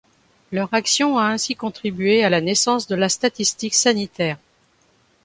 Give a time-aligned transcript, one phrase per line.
[0.51, 4.39] Leur action a ainsi contribué à la naissance de la statistique sanitaire.